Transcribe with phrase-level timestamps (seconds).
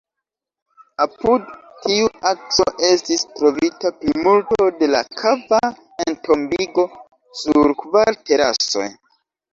[1.03, 1.49] Apud
[1.83, 5.61] tiu akso estis trovita plimulto de la kava
[6.07, 6.87] entombigo,
[7.43, 8.89] sur kvar terasoj.